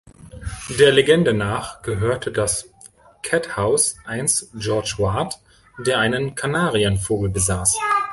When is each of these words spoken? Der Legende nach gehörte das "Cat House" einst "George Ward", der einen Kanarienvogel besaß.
Der 0.79 0.91
Legende 0.91 1.31
nach 1.31 1.83
gehörte 1.83 2.31
das 2.31 2.67
"Cat 3.21 3.55
House" 3.55 3.97
einst 4.03 4.49
"George 4.55 4.95
Ward", 4.97 5.39
der 5.77 5.99
einen 5.99 6.33
Kanarienvogel 6.33 7.29
besaß. 7.29 7.77